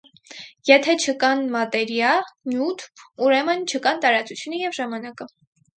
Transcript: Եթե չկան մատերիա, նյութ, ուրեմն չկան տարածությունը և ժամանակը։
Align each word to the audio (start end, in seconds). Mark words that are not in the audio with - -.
Եթե 0.69 0.95
չկան 1.03 1.43
մատերիա, 1.57 2.15
նյութ, 2.55 2.89
ուրեմն 3.27 3.65
չկան 3.73 4.05
տարածությունը 4.09 4.67
և 4.69 4.79
ժամանակը։ 4.81 5.35